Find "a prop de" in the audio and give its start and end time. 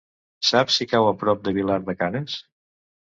1.09-1.55